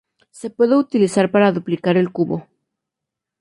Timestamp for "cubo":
2.11-2.47